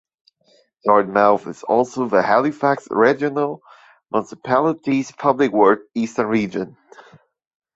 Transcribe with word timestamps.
Dartmouth 0.83 1.45
is 1.45 1.61
also 1.61 2.07
the 2.07 2.23
Halifax 2.23 2.87
Regional 2.89 3.61
Municipality's 4.11 5.11
Public 5.11 5.51
Works 5.51 5.85
Eastern 5.93 6.25
Region. 6.25 6.75